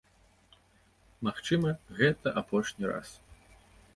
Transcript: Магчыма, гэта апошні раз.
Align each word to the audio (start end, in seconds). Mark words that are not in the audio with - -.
Магчыма, 1.27 1.69
гэта 1.99 2.27
апошні 2.41 2.83
раз. 2.95 3.09